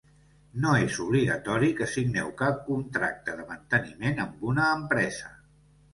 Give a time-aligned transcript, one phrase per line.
[0.61, 5.35] No és obligatori que signeu cap contracte de manteniment amb una empresa.